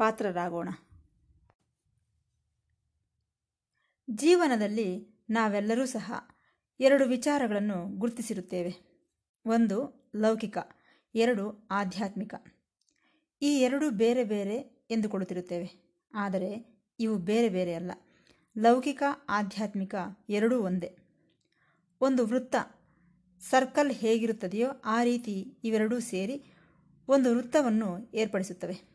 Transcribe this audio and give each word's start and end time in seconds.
ಪಾತ್ರರಾಗೋಣ. 0.00 0.68
ಜೀವನದಲ್ಲಿ 4.10 5.18
ನಾವೆಲ್ಲರೂ 5.30 5.86
ಸಹ 5.86 6.12
ಎರಡು 6.80 7.04
ವಿಚಾರಗಳನ್ನು 7.04 7.98
ಗುರುತಿಸಿರುತ್ತೇವೆ. 7.98 8.74
ಒಂದು 9.46 10.10
ಲೌಕಿಕ, 10.16 10.58
ಎರಡು 11.14 11.68
ಆಧ್ಯಾತ್ಮಿಕ. 11.70 12.34
ಈ 13.42 13.60
ಎರಡು 13.60 13.90
ಬೇರೆ 13.90 14.24
ಬೇರೆ 14.24 14.86
ಎಂದುಕೊಳ್ಳುತ್ತಿರುತ್ತೇವೆ 14.90 16.00
ಆದರೆ 16.14 16.82
ಇವು 17.00 17.18
ಬೇರೆ 17.18 17.48
ಬೇರೆ 17.48 17.74
ಅಲ್ಲ. 17.74 17.90
ಲೌಕಿಕ, 18.58 19.02
ಆಧ್ಯಾತ್ಮಿಕ 19.28 19.94
ಎರಡೂ 20.28 20.60
ಒಂದೇ. 20.60 20.96
ಒಂದು 22.00 22.26
ವೃತ್ತ 22.26 22.54
ಸರ್ಕಲ್ 23.40 23.92
ಹೇಗಿರುತ್ತದೆಯೋ 23.92 24.70
ಆ 24.84 25.02
ರೀತಿ 25.02 25.60
ಇವೆರಡೂ 25.64 26.00
ಸೇರಿ 26.00 26.44
ಒಂದು 27.08 27.36
ವೃತ್ತವನ್ನು 27.36 28.12
ಏರ್ಪಡಿಸುತ್ತವೆ. 28.14 28.89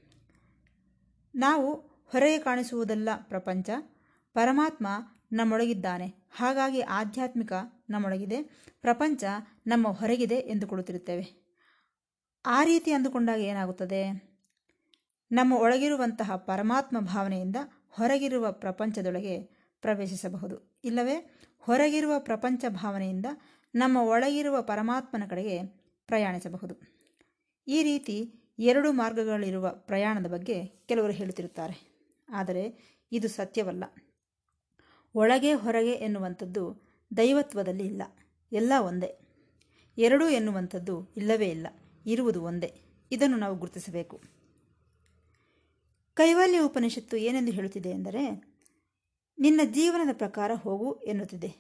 ನಾವು 1.36 1.76
ಹೊರಗೆ 2.06 2.38
ಕಾಣಿಸುವುದಲ್ಲ 2.38 3.10
ಪ್ರಪಂಚ. 3.22 3.70
ಪರಮಾತ್ಮ 4.34 4.88
ನಮ್ಮೊಳಗಿದ್ದಾನೆ. 5.32 6.08
ಹಾಗಾಗಿ 6.36 6.82
ಆಧ್ಯಾತ್ಮಿಕ 6.82 7.54
ನಮ್ಮೊಳಗಿದೆ. 7.90 8.44
ಪ್ರಪಂಚ 8.82 9.24
ನಮ್ಮ 9.68 9.88
ಹೊರಗಿದೆ 9.88 10.36
ಎಂದುಕೊಳ್ಳುತ್ತಿರುತ್ತೇವೆ 10.36 11.46
ಆ 12.46 12.64
ರೀತಿ 12.64 12.92
ಅಂದುಕೊಂಡಾಗ 12.92 13.40
ಏನಾಗುತ್ತದೆ? 13.40 14.36
ನಮ್ಮ 15.32 15.54
ಒಳಗಿರುವಂತಹ 15.54 16.36
ಪರಮಾತ್ಮ 16.36 17.00
ಭಾವನೆಯಿಂದ 17.00 17.56
ಹೊರಗಿರುವ 17.90 18.52
ಪ್ರಪಂಚದೊಳಗೆ 18.52 19.42
ಪ್ರವೇಶಿಸಬಹುದು. 19.82 20.80
ಇಲ್ಲವೇ? 20.84 21.40
ಹೊರಗಿರುವ 21.60 22.20
ಪ್ರಪಂಚ 22.20 22.66
ಭಾವನೆಯಿಂದ 22.70 23.26
ನಮ್ಮ 23.76 23.98
ಒಳಗಿರುವ 23.98 24.62
ಪರಮಾತ್ಮನ 24.62 25.24
ಕಡೆಗೆ 25.30 25.64
ಪ್ರಯಾಣಿಸಬಹುದು. 26.08 26.76
ಈ 27.68 27.84
ರೀತಿ 27.84 28.45
ಎರಡು 28.60 28.92
ಮಾರ್ಗಗಳಿರುವ 28.92 29.70
ಪ್ರಯಾಣದ 29.70 30.26
ಬಗ್ಗೆ 30.26 30.66
ಕೆಲವರು 30.66 31.14
ಹೇಳುತ್ತಿರುತ್ತಾರೆ. 31.14 31.96
ಆದರೆ 32.30 32.96
ಇದು 33.12 33.28
ಸತ್ಯವಲ್ಲ. 33.28 33.84
ಒಳಗೆ 35.16 35.54
ಹೊರಗೆ 35.54 35.92
ಎನ್ನುವಂಥದ್ದು 35.92 36.82
ದೈವತ್ವದಲ್ಲಿ 37.18 37.86
ಇಲ್ಲ. 37.86 38.02
ಎಲ್ಲ 38.52 38.74
ಒಂದೇ. 38.80 39.16
ಎರಡು 39.98 40.30
ಎನ್ನುವಂಥದ್ದು 40.30 41.14
ಇಲ್ಲವೇ 41.18 41.48
ಇಲ್ಲ. 41.50 41.68
ಇರುವುದು 42.06 42.44
ಒಂದೇ. 42.44 42.74
ಇದನ್ನು 43.12 43.38
ನಾವು 43.38 43.56
ಗುರುತಿಸಬೇಕು. 43.56 44.22
ಕೈವಲ್ಯ 46.14 46.60
ಉಪನಿಷತ್ತು 46.60 47.18
ಏನೆಂದು 47.18 47.52
ಹೇಳುತ್ತಿದೆ 47.52 47.90
ಎಂದರೆ, 47.90 48.56
ನಿನ್ನ 49.40 49.62
ಜೀವನದ 49.66 50.18
ಪ್ರಕಾರ 50.18 50.52
ಹೋಗು 50.54 50.94
ಎನ್ನುತ್ತಿದೆ. 50.94 51.56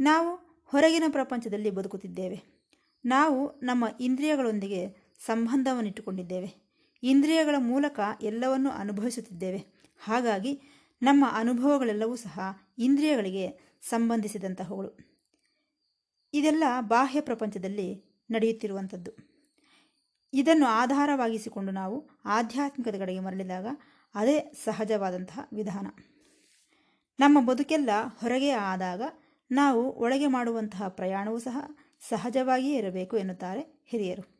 ನಾವು 0.00 0.62
ಹೊರಗಿನ 0.64 1.04
ಪ್ರಪಂಚದಲ್ಲಿ 1.08 1.70
ಬದುಕುತ್ತಿದ್ದೇವೆ. 1.70 2.42
ನಾವು 3.04 3.60
ನಮ್ಮ 3.60 3.84
ಇಂದ್ರಿಯಗಳೊಂದಿಗೆ 4.00 5.05
ಸಂಬಂಧವನ್ನಿಟ್ಟುಕೊಂಡಿದ್ದೇವೆ 5.18 6.66
ಇಂದ್ರಿಯಗಳ 7.02 7.54
ಮೂಲಕ 7.58 8.00
ಎಲ್ಲವನ್ನೂ 8.22 8.70
ಅನುಭವಿಸುತ್ತಿದ್ದೇವೆ. 8.70 9.64
ಹಾಗಾಗಿ 10.04 10.62
ನಮ್ಮ 11.02 11.24
ಅನುಭವಗಳೆಲ್ಲವೂ 11.32 12.16
ಸಹ 12.16 12.40
ಇಂದ್ರಿಯಗಳಿಗೆ 12.78 13.76
ಸಂಬಂಧಿಸಿದಂತಹವುಗಳು. 13.82 15.16
ಇದೆಲ್ಲ 16.34 16.64
ಬಾಹ್ಯ 16.80 17.20
ಪ್ರಪಂಚದಲ್ಲಿ 17.20 18.04
ನಡೆಯುತ್ತಿರುವಂಥದ್ದು 18.30 19.36
ಇದನ್ನು 20.32 20.66
ಆಧಾರವಾಗಿಸಿಕೊಂಡು 20.66 21.72
ನಾವು 21.72 22.10
ಆಧ್ಯಾತ್ಮಿಕದ 22.24 22.98
ಕಡೆಗೆ 22.98 23.20
ಮರಳಿದಾಗ 23.20 23.66
ಅದೇ 24.14 24.52
ಸಹಜವಾದಂತಹ 24.64 25.38
ವಿಧಾನ. 25.52 25.86
ನಮ್ಮ 27.20 27.46
ಬದುಕೆಲ್ಲ 27.46 27.90
ಹೊರಗೆ 28.20 28.50
ಆದಾಗ 28.50 29.02
ನಾವು 29.50 29.92
ಒಳಗೆ 29.92 30.26
ಮಾಡುವಂತಹ 30.26 30.88
ಪ್ರಯಾಣವೂ 30.88 31.38
ಸಹ 31.38 31.58
ಸಹಜವಾಗಿಯೇ 32.08 32.78
ಇರಬೇಕು 32.78 33.16
ಎನ್ನುತ್ತಾರೆ 33.16 33.84
ಹಿರಿಯರು. 33.86 34.35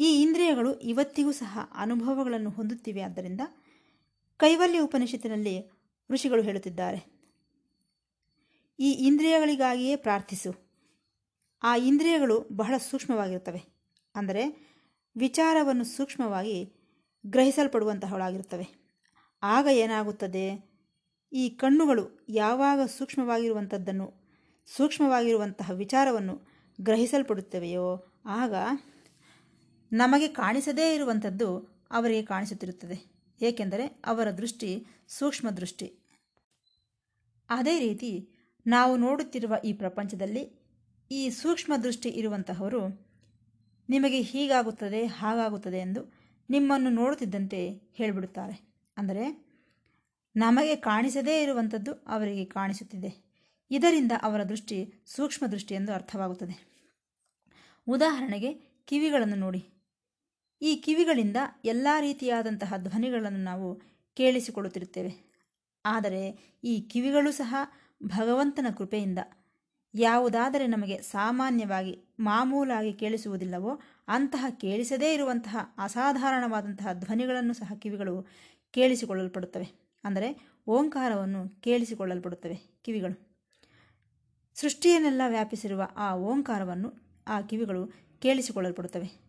ಈ 0.00 0.22
ಇಂದ್ರಿಯಗಳು 0.22 0.78
ಇವತ್ತಿಗೂ 0.78 1.32
ಸಹ 1.32 1.58
ಅನುಭವಗಳನ್ನು 1.74 2.50
ಹೊಂದುತ್ತಿವೆ. 2.50 3.00
ಆದ್ದರಿಂದ 3.00 3.40
ಕೈವಲ್ಯ 4.36 4.80
ಉಪನಿಷತ್ತಿನಲ್ಲಿ 4.80 5.70
ಋಷಿಗಳು 6.10 6.42
ಹೇಳುತ್ತಿದ್ದಾರೆ. 6.42 7.16
ಈ 8.78 8.92
ಇಂದ್ರಿಯಗಳಿಗಾಗಿಯೇ 8.92 9.96
ಪ್ರಾರ್ಥಿಸು. 9.96 10.54
ಆ 11.62 11.76
ಇಂದ್ರಿಯಗಳು 11.76 12.48
ಬಹಳ 12.52 12.74
ಸೂಕ್ಷ್ಮವಾಗಿರುತ್ತವೆ. 12.76 13.62
ಅಂದರೆ 14.14 14.66
ವಿಚಾರವನ್ನು 15.16 15.84
ಸೂಕ್ಷ್ಮವಾಗಿ 15.84 16.72
ಗ್ರಹಿಸಲ್ಪಡುವಂತಹವಳಾಗಿರುತ್ತವೆ. 17.26 18.86
ಆಗ 19.42 19.66
ಏನಾಗುತ್ತದೆ? 19.72 20.76
ಈ 21.32 21.48
ಕಣ್ಣುಗಳು 21.48 22.26
ಯಾವಾಗ 22.28 22.80
ಸೂಕ್ಷ್ಮವಾಗಿರುವಂಥದ್ದನ್ನು, 22.86 24.14
ಸೂಕ್ಷ್ಮವಾಗಿರುವಂತಹ 24.76 25.70
ವಿಚಾರವನ್ನು 25.70 26.40
ಗ್ರಹಿಸಲ್ಪಡುತ್ತವೆಯೋ, 26.80 28.12
ಆಗ 28.26 28.54
ನಮಗೆ 29.92 30.28
ಕಾಣಿಸದೇ 30.28 30.94
ಇರುವಂಥದ್ದು 30.94 31.58
ಅವರಿಗೆ 31.90 32.22
ಕಾಣಿಸುತ್ತಿರುತ್ತದೆ. 32.22 33.16
ಏಕೆಂದರೆ 33.42 33.86
ಅವರ 33.86 34.30
ದೃಷ್ಟಿ 34.30 34.86
ಸೂಕ್ಷ್ಮ 35.08 35.50
ದೃಷ್ಟಿ. 35.50 36.06
ಅದೇ 37.50 37.78
ರೀತಿ 37.78 38.28
ನಾವು 38.66 38.96
ನೋಡುತ್ತಿರುವ 38.96 39.54
ಈ 39.64 39.72
ಪ್ರಪಂಚದಲ್ಲಿ 39.72 40.66
ಈ 41.10 41.30
ಸೂಕ್ಷ್ಮ 41.30 41.72
ದೃಷ್ಟಿ 41.82 42.08
ಇರುವಂತಹವರು 42.08 43.06
ನಿಮಗೆ 43.88 44.20
ಹೀಗಾಗುತ್ತದೆ, 44.20 45.06
ಹಾಗಾಗುತ್ತದೆ 45.06 45.78
ಎಂದು 45.78 46.14
ನಿಮ್ಮನ್ನು 46.50 46.90
ನೋಡುತ್ತಿದ್ದಂತೆ 46.90 47.70
ಹೇಳಿಬಿಡುತ್ತಾರೆ. 47.94 48.76
ಅಂದರೆ 48.96 49.46
ನಮಗೆ 50.36 50.76
ಕಾಣಿಸದೇ 50.76 51.42
ಇರುವಂಥದ್ದು 51.42 51.92
ಅವರಿಗೆ 51.92 52.44
ಕಾಣಿಸುತ್ತಿದೆ. 52.44 53.26
ಇದರಿಂದ 53.70 54.12
ಅವರ 54.22 54.42
ದೃಷ್ಟಿ 54.42 54.94
ಸೂಕ್ಷ್ಮ 55.06 55.46
ದೃಷ್ಟಿ 55.46 55.74
ಎಂದು 55.74 55.92
ಅರ್ಥವಾಗುತ್ತದೆ. 55.92 56.86
ಉದಾಹರಣೆಗೆ 57.88 58.52
ಕಿವಿಗಳನ್ನು 58.84 59.36
ನೋಡಿ. 59.36 59.75
ಈ 60.62 60.76
ಕಿವಿಗಳಿಂದ 60.76 61.36
ಎಲ್ಲ 61.64 61.88
ರೀತಿಯಾದಂತಹ 62.00 62.74
ಧ್ವನಿಗಳನ್ನು 62.76 63.38
ನಾವು 63.38 63.82
ಕೇಳಿಸಿಕೊಳ್ಳುತ್ತಿರುತ್ತೇವೆ. 64.14 65.32
ಆದರೆ 65.84 66.54
ಈ 66.64 66.80
ಕಿವಿಗಳು 66.80 67.32
ಸಹ 67.32 67.54
ಭಗವಂತನ 68.02 68.66
ಕೃಪೆಯಿಂದ 68.78 69.18
ಯಾವುದಾದರೆ 69.94 70.66
ನಮಗೆ 70.66 71.02
ಸಾಮಾನ್ಯವಾಗಿ 71.02 72.04
ಮಾಮೂಲಾಗಿ 72.20 72.92
ಕೇಳಿಸುವುದಿಲ್ಲವೋ 72.92 73.80
ಅಂತಹ 74.08 74.46
ಕೇಳಿಸದೇ 74.50 75.14
ಇರುವಂತಹ 75.14 75.56
ಅಸಾಧಾರಣವಾದಂತಹ 75.78 76.92
ಧ್ವನಿಗಳನ್ನು 76.92 77.54
ಸಹ 77.54 77.72
ಕಿವಿಗಳು 77.78 78.26
ಕೇಳಿಸಿಕೊಳ್ಳಲ್ಪಡುತ್ತವೆ. 78.70 79.68
ಅಂದರೆ 80.04 80.48
ಓಂಕಾರವನ್ನು 80.66 81.60
ಕೇಳಿಸಿಕೊಳ್ಳಲ್ಪಡುತ್ತವೆ 81.60 82.56
ಕಿವಿಗಳು. 82.82 83.38
ಸೃಷ್ಟಿಯನ್ನೆಲ್ಲ 84.54 85.22
ವ್ಯಾಪಿಸಿರುವ 85.28 85.88
ಆ 85.96 86.16
ಓಂಕಾರವನ್ನು 86.16 86.92
ಆ 87.26 87.40
ಕಿವಿಗಳು 87.40 87.92
ಕೇಳಿಸಿಕೊಳ್ಳಲ್ಪಡುತ್ತವೆ. 88.18 89.25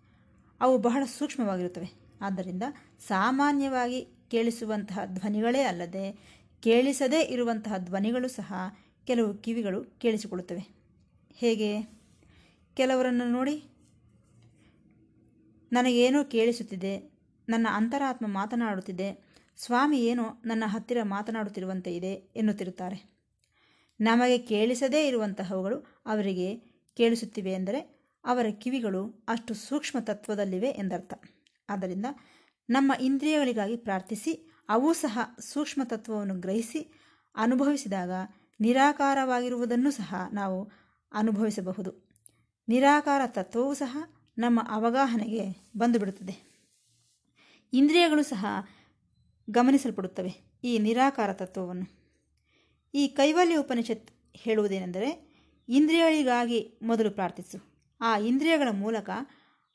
ಅವು 0.62 0.78
ಬಹಳ 0.78 1.04
ಸೂಕ್ಷ್ಮವಾಗಿರುತ್ತವೆ. 1.06 2.08
ಆದ್ದರಿಂದ 2.22 2.64
ಸಾಮಾನ್ಯವಾಗಿ 3.08 4.08
ಕೇಳಿಸುವಂತಹ 4.32 5.00
ಧ್ವನಿಗಳೇ 5.06 5.62
ಅಲ್ಲದೆ 5.62 6.20
ಕೇಳಿಸದೇ 6.60 7.22
ಇರುವಂತಹ 7.22 7.78
ಧ್ವನಿಗಳು 7.78 8.28
ಸಹ 8.28 8.54
ಕೆಲವು 9.06 9.34
ಕಿವಿಗಳು 9.34 10.00
ಕೇಳಿಸಿಕೊಳ್ಳುತ್ತವೆ. 10.00 10.68
ಹೇಗೆ? 11.34 11.82
ಕೆಲವರನ್ನು 12.74 13.32
ನೋಡಿ, 13.32 13.64
ನನಗೇನೋ 15.72 16.24
ಕೇಳಿಸುತ್ತಿದೆ, 16.24 17.12
ನನ್ನ 17.50 17.68
ಅಂತರಾತ್ಮ 17.72 18.26
ಮಾತನಾಡುತ್ತಿದೆ, 18.28 19.28
ಸ್ವಾಮಿ 19.58 20.06
ಏನೋ 20.06 20.24
ನನ್ನ 20.46 20.64
ಹತ್ತಿರ 20.68 20.98
ಮಾತನಾಡುತ್ತಿರುವಂತೆ 21.04 21.96
ಇದೆ 21.96 22.14
ಎನ್ನುತ್ತಿರುತ್ತಾರೆ. 22.36 23.18
ನಮಗೆ 24.00 24.38
ಕೇಳಿಸದೇ 24.38 25.08
ಇರುವಂತಹವುಗಳು 25.08 26.02
ಅವರಿಗೆ 26.06 26.56
ಕೇಳಿಸುತ್ತಿವೆ 26.98 27.52
ಎಂದರೆ 27.52 27.97
ಅವರ 28.28 28.46
ಕಿವಿಗಳು 28.52 29.26
ಅಷ್ಟು 29.28 29.54
ಸೂಕ್ಷ್ಮ 29.54 30.00
ತತ್ವದಲ್ಲಿವೆ 30.00 30.70
ಎಂದರ್ಥ. 30.70 31.14
ಆದ್ದರಿಂದ 31.70 32.06
ನಮ್ಮ 32.70 32.92
ಇಂದ್ರಿಯಗಳಿಗಾಗಿ 33.02 33.78
ಪ್ರಾರ್ಥಿಸಿ, 33.78 34.52
ಅವು 34.70 34.94
ಸಹ 34.94 35.20
ಸೂಕ್ಷ್ಮ 35.40 35.82
ತತ್ವವನ್ನು 35.84 36.40
ಗ್ರಹಿಸಿ, 36.40 36.94
ಅನುಭವಿಸಿದಾಗ 37.36 38.12
ನಿರಾಕಾರವಾಗಿರುವುದನ್ನು 38.60 39.92
ಸಹ 39.92 40.16
ನಾವು 40.34 40.72
ಅನುಭವಿಸಬಹುದು. 41.12 42.08
ನಿರಾಕಾರ 42.70 43.22
ತತ್ವವೂ 43.26 43.74
ಸಹ 43.74 43.98
ನಮ್ಮ 44.38 44.60
ಅವಗಾಹನೆಗೆ 44.70 45.70
ಬಂದುಬಿಡುತ್ತದೆ. 45.78 46.64
ಇಂದ್ರಿಯಗಳು 47.74 48.24
ಸಹ 48.24 48.46
ಗಮನಿಸಲ್ಪಡುತ್ತವೆ 49.50 50.60
ಈ 50.64 50.80
ನಿರಾಕಾರ 50.80 51.34
ತತ್ವವನ್ನು. 51.34 52.14
ಈ 52.94 53.08
ಕೈವಲ್ಯ 53.08 53.56
ಉಪನಿಷತ್ 53.56 54.12
ಹೇಳುವುದೇನೆಂದರೆ, 54.34 55.28
ಇಂದ್ರಿಯಗಳಿಗಾಗಿ 55.70 56.80
ಮೊದಲು 56.84 57.12
ಪ್ರಾರ್ಥಿಸು. 57.12 57.77
ಆ 58.02 58.18
ಇಂದ್ರಿಯಗಳ 58.18 58.68
ಮೂಲಕ, 58.72 59.10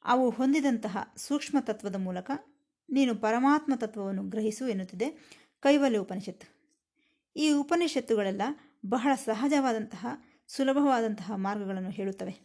ಅವು 0.04 0.30
ಹೊಂದಿದಂತಹ 0.30 1.12
ಸೂಕ್ಷ್ಮ 1.16 1.58
ತತ್ವದ 1.60 1.96
ಮೂಲಕ 1.96 2.30
ನೀನು 2.90 3.14
ಪರಮಾತ್ಮ 3.14 3.72
ತತ್ವವನ್ನು 3.76 4.28
ಗ್ರಹಿಸು 4.28 4.68
ಎನ್ನುತ್ತಿದೆ 4.68 5.10
ಕೈವಲ್ಯ 5.60 5.98
ಉಪನಿಷತ್ತು. 5.98 6.62
ಈ 7.36 7.52
ಉಪನಿಷತ್ತುಗಳೆಲ್ಲ 7.52 8.42
ಬಹಳ 8.86 9.14
ಸಹಜವಾದಂತಹ, 9.14 10.06
ಸುಲಭವಾದಂತಹ 10.46 11.32
ಮಾರ್ಗಗಳನ್ನು 11.34 11.90
ಹೇಳುತ್ತವೆ. 11.90 12.38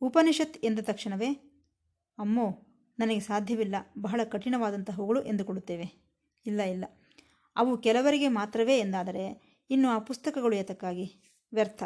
ಉಪನಿಷತ್ 0.00 0.64
ಎಂದ 0.64 0.78
ತಕ್ಷಣವೇ, 0.78 1.32
ಅಮ್ಮೋ, 2.18 2.62
ನನಗೆ 2.98 3.20
ಸಾಧ್ಯವಿಲ್ಲ, 3.20 3.74
ಬಹಳ 3.98 4.20
ಕಠಿಣವಾದಂತಹವುಗಳು 4.24 5.22
ಎಂದುಕೊಳ್ಳುತ್ತೇವೆ. 5.22 6.12
ಇಲ್ಲ 6.46 6.60
ಇಲ್ಲ. 6.60 6.84
ಅವು 7.56 7.78
ಕೆಲವರಿಗೆ 7.78 8.28
ಮಾತ್ರವೇ 8.28 8.78
ಎಂದಾದರೆ, 8.78 9.56
ಇನ್ನು 9.70 9.88
ಆ 9.88 9.98
ಪುಸ್ತಕಗಳು 9.98 10.56
ಏತಕ್ಕಾಗಿ 10.56 11.20
ವ್ಯರ್ಥ. 11.52 11.82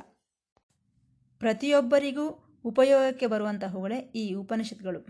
ಪ್ರತಿಯೊಬ್ಬರಿಗೂ 1.38 2.49
ಉಪಯೋಗಕ್ಕೆ 2.64 3.26
ಬರುವಂತಹವುಗಳೇ 3.26 3.98
ಈ 3.98 4.34
ಉಪನಿಷತ್ಗಳು. 4.34 5.06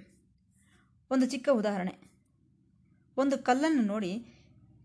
ಒಂದು 1.11 1.27
ಚಿಕ್ಕ 1.27 1.49
ಉದಾಹರಣೆ. 1.53 2.11
ಒಂದು 3.17 3.39
ಕಲ್ಲನ್ನು 3.39 3.83
ನೋಡಿ, 3.83 4.27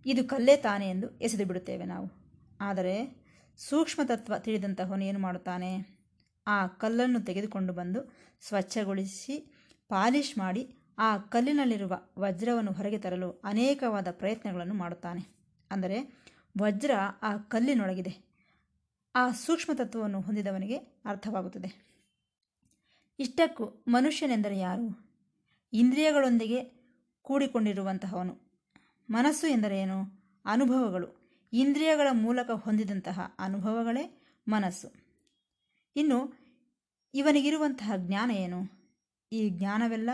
ಇದು 0.05 0.27
ಕಲ್ಲೇ 0.27 0.57
ತಾನೆ 0.57 0.89
ಎಂದು 0.89 1.19
ಎಸೆದು 1.19 1.45
ಬಿಡುತ್ತೇವೆ 1.45 1.85
ನಾವು. 1.85 2.11
ಆದರೆ 2.61 3.25
ಸೂಕ್ಷ್ಮ 3.57 4.01
ತತ್ವ 4.03 4.33
ತಿಳಿದಂತಹವನು 4.37 5.03
ಏನು 5.03 5.19
ಮಾಡುತ್ತಾನೆ? 5.19 5.99
ಆ 6.47 6.67
ಕಲ್ಲನ್ನು 6.67 7.21
ತೆಗೆದುಕೊಂಡು 7.21 7.73
ಬಂದು 7.73 8.13
ಸ್ವಚ್ಛಗೊಳಿಸಿ 8.41 9.53
ಪಾಲಿಷ್ 9.89 10.37
ಮಾಡಿ, 10.37 10.75
ಆ 10.97 11.17
ಕಲ್ಲಿನಲ್ಲಿರುವ 11.17 12.01
ವಜ್ರವನ್ನು 12.19 12.71
ಹೊರಗೆ 12.71 12.97
ತರಲು 12.97 13.31
ಅನೇಕವಾದ 13.31 14.07
ಪ್ರಯತ್ನಗಳನ್ನು 14.11 14.73
ಮಾಡುತ್ತಾನೆ. 14.73 15.35
ಅಂದರೆ 15.71 16.25
ವಜ್ರ 16.61 16.91
ಆ 17.21 17.37
ಕಲ್ಲಿನೊಳಗಿದೆ. 17.37 18.35
ಆ 19.15 19.31
ಸೂಕ್ಷ್ಮ 19.31 19.73
ತತ್ವವನ್ನು 19.73 20.21
ಹೊಂದಿದವನಿಗೆ 20.21 20.75
ಅರ್ಥವಾಗುತ್ತದೆ. 21.05 21.94
ಇಷ್ಟಕ್ಕೂ 23.19 23.65
ಮನುಷ್ಯನೆಂದರೆ 23.87 24.57
ಯಾರು? 24.57 25.05
ಇಂದ್ರಿಯಗಳೊಂದಿಗೆ 25.73 26.85
ಕೂಡಿಕೊಂಡಿರುವಂತಹವನು. 27.21 28.37
ಮನಸ್ಸು 29.09 29.47
ಎಂದರೇನು 29.47 30.03
ಅನುಭವಗಳು. 30.45 31.07
ಇಂದ್ರಿಯಗಳ 31.53 32.07
ಮೂಲಕ 32.11 32.51
ಹೊಂದಿದಂತಹ 32.51 33.35
ಅನುಭವಗಳೇ 33.39 34.21
ಮನಸ್ಸು. 34.47 34.91
ಇನ್ನು 35.95 36.33
ಇವನಿಗಿರುವಂತಹ 37.13 37.91
ಜ್ಞಾನ 37.97 38.31
ಏನು? 38.31 38.69
ಈ 39.31 39.49
ಜ್ಞಾನವೆಲ್ಲ 39.49 40.09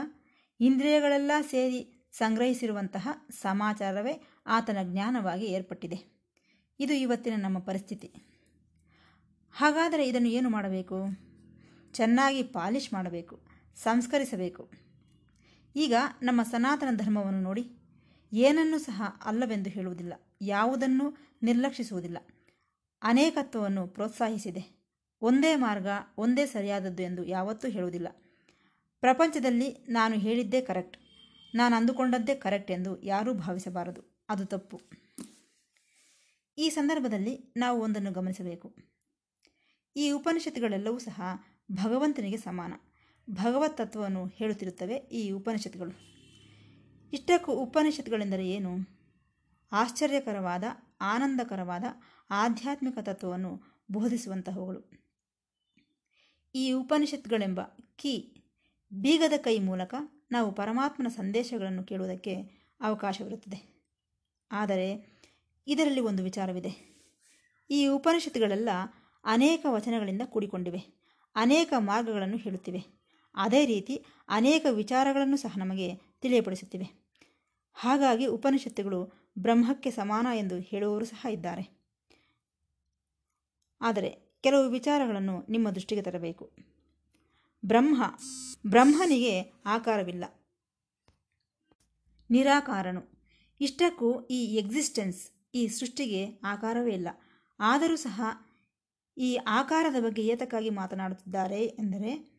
ಇಂದ್ರಿಯಗಳೆಲ್ಲ 0.60 1.32
ಸೇರಿ 1.42 2.10
ಸಂಗ್ರಹಿಸಿರುವಂತಹ 2.12 3.08
ಸಮಾಚಾರವೇ 3.30 4.24
ಆತನ 4.48 4.78
ಜ್ಞಾನವಾಗಿ 4.84 5.46
ಏರ್ಪಟ್ಟಿದೆ. 5.46 6.22
ಇದು 6.80 6.94
ಇವತ್ತಿನ 6.94 7.34
ನಮ್ಮ 7.38 7.60
ಪರಿಸ್ಥಿತಿ. 7.60 8.12
ಹಾಗಾದರೆ 9.52 10.08
ಇದನ್ನು 10.08 10.30
ಏನು 10.30 10.50
ಮಾಡಬೇಕು? 10.50 11.31
ಚೆನ್ನಾಗಿ 11.94 12.44
ಪಾಲಿಷ್ 12.44 12.94
ಮಾಡಬೇಕು, 12.94 13.36
ಸಂಸ್ಕರಿಸಬೇಕು. 13.76 14.64
ಈಗ 15.76 15.96
ನಮ್ಮ 16.22 16.44
ಸನಾತನ 16.44 16.96
ಧರ್ಮವನ್ನು 16.96 17.42
ನೋಡಿ. 17.42 17.64
ಏನನ್ನು 18.32 18.78
ಸಹ 18.80 19.02
ಅಲ್ಲವೆಂದು 19.26 19.70
ಹೇಳುವುದಿಲ್ಲ, 19.70 20.14
ಯಾವುದನ್ನು 20.42 21.06
ನಿರ್ಲಕ್ಷಿಸುವುದಿಲ್ಲ. 21.44 22.18
ಅನೇಕತ್ವವನ್ನು 23.02 23.88
ಪ್ರೋತ್ಸಾಹಿಸಿದೆ. 23.88 24.64
ಒಂದೇ 25.22 25.56
ಮಾರ್ಗ, 25.56 25.88
ಒಂದೇ 26.18 26.46
ಸರಿಯಾದದ್ದು 26.46 27.04
ಎಂದು 27.04 27.24
ಯಾವತ್ತೂ 27.26 27.68
ಹೇಳುವುದಿಲ್ಲ. 27.68 28.08
ಪ್ರಪಂಚದಲ್ಲಿ 29.04 29.70
ನಾನು 29.90 30.16
ಹೇಳಿದ್ದೇ 30.16 30.62
ಕರೆಕ್ಟ್, 30.62 30.98
ನಾನು 31.56 31.76
ಅಂದುಕೊಂಡದ್ದೇ 31.76 32.36
ಕರೆಕ್ಟ್ 32.36 32.72
ಎಂದು 32.72 32.92
ಯಾರೂ 33.04 33.34
ಭಾವಿಸಬಾರದು. 33.34 34.02
ಅದು 34.30 34.46
ತಪ್ಪು. 34.46 34.82
ಈ 36.58 36.70
ಸಂದರ್ಭದಲ್ಲಿ 36.70 37.54
ನಾವು 37.58 37.82
ಒಂದನ್ನು 37.82 38.12
ಗಮನಿಸಬೇಕು. 38.12 38.76
ಈ 39.96 40.12
ಉಪನಿಷತ್ತುಗಳೆಲ್ಲವೂ 40.12 41.00
ಸಹ 41.00 41.22
ಭಗವಂತನಿಗೆ 41.72 42.38
ಸಮಾನ. 42.38 42.74
ಭಗವತ್ 43.30 43.78
ತತ್ವವನ್ನು 43.78 44.28
ಹೇಳುತ್ತಿರುತ್ತವೆ 44.28 44.96
ಈ 44.96 45.32
ಉಪನಿಷತ್ಗಳು. 45.32 45.92
ಇಷ್ಟಕ್ಕೂ 47.14 47.52
ಉಪನಿಷತ್ಗಳೆಂದರೆ 47.52 48.50
ಏನು? 48.50 49.02
ಆಶ್ಚರ್ಯಕರವಾದ, 49.72 50.64
ಆನಂದಕರವಾದ, 51.02 51.84
ಆಧ್ಯಾತ್ಮಿಕ 52.30 53.00
ತತ್ವವನ್ನು 53.00 53.84
ಬೋಧಿಸುವಂತಹವುಗಳು. 53.92 54.92
ಈ 56.56 56.72
ಉಪನಿಷತ್ಗಳೆಂಬ 56.72 57.62
ಕೀ, 57.96 58.44
ಬೀಗದ 58.94 59.34
ಕೈ 59.38 59.60
ಮೂಲಕ 59.60 59.96
ನಾವು 60.32 60.52
ಪರಮಾತ್ಮನ 60.52 61.08
ಸಂದೇಶಗಳನ್ನು 61.08 61.84
ಕೇಳುವುದಕ್ಕೆ 61.84 62.36
ಅವಕಾಶವಿರುತ್ತದೆ. 62.82 63.88
ಆದರೆ 64.52 65.20
ಇದರಲ್ಲಿ 65.68 66.00
ಒಂದು 66.00 66.24
ವಿಚಾರವಿದೆ. 66.24 67.04
ಈ 67.70 67.88
ಉಪನಿಷತ್ತುಗಳೆಲ್ಲ 67.88 68.70
ಅನೇಕ 69.24 69.66
ವಚನಗಳಿಂದ 69.70 70.22
ಕೂಡಿಕೊಂಡಿವೆ. 70.26 71.01
ಅನೇಕ 71.36 71.74
ಮಾರ್ಗಗಳನ್ನು 71.78 72.38
ಹೇಳುತ್ತಿವೆ. 72.38 72.86
ಅದೇ 73.36 73.66
ರೀತಿ 73.66 74.06
ಅನೇಕ 74.30 74.66
ವಿಚಾರಗಳನ್ನು 74.72 75.38
ಸಹ 75.38 75.58
ನಮಗೆ 75.58 75.96
ತಿಳಿಯಪಡಿಸುತ್ತಿವೆ. 75.96 77.18
ಹಾಗಾಗಿ 77.74 78.26
ಉಪನಿಷತ್ತುಗಳು 78.26 79.32
ಬ್ರಹ್ಮಕ್ಕೆ 79.40 79.92
ಸಮಾನ 79.92 80.28
ಎಂದು 80.36 80.60
ಹೇಳುವವರು 80.60 81.06
ಸಹ 81.06 81.28
ಇದ್ದಾರೆ. 81.32 81.82
ಆದರೆ 83.82 84.40
ಕೆಲವು 84.42 84.70
ವಿಚಾರಗಳನ್ನು 84.70 85.46
ನಿಮ್ಮ 85.50 85.70
ದೃಷ್ಟಿಗೆ 85.70 86.02
ತರಬೇಕು. 86.02 86.52
ಬ್ರಹ್ಮ, 87.66 88.04
ಬ್ರಹ್ಮನಿಗೆ 88.68 89.42
ಆಕಾರವಿಲ್ಲ. 89.66 90.24
ನಿರಾಕಾರನು. 92.30 93.22
ಇಷ್ಟಕ್ಕೂ 93.62 94.22
ಈ 94.22 94.56
ಎಕ್ಸಿಸ್ಟೆನ್ಸ್ 94.56 95.32
ಈ 95.56 95.68
ಸೃಷ್ಟಿಗೆ 95.68 96.26
ಆಕಾರವೇ 96.44 96.94
ಇಲ್ಲ. 96.94 97.08
ಆದರೂ 97.60 97.96
ಸಹ 97.96 98.22
ಈ 99.18 99.40
ಆಕಾರದ 99.48 100.04
ಬಗ್ಗೆ 100.04 100.22
ಏತಕ್ಕಾಗಿ 100.22 100.70
ಮಾತನಾಡುತ್ತಿದ್ದಾರೆ 100.70 101.64
ಎಂದರೆ, 101.66 102.32